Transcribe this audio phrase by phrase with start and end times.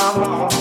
[0.00, 0.59] my mom.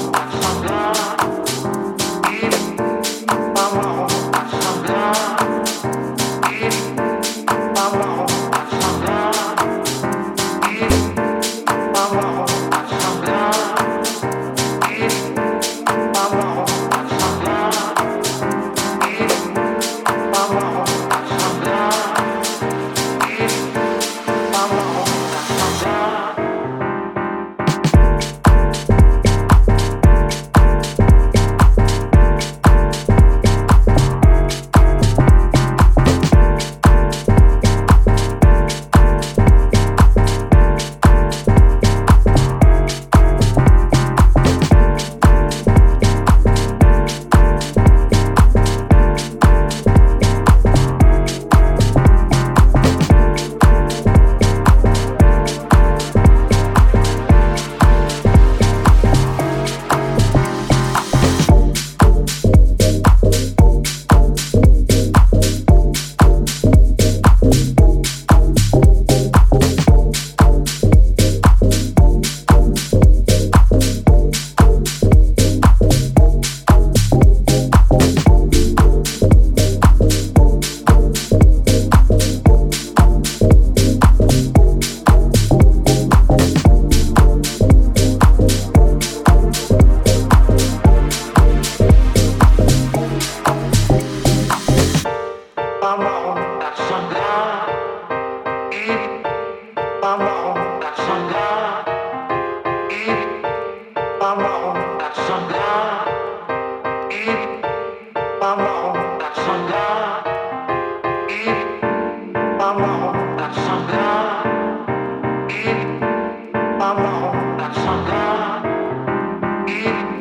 [119.80, 120.19] need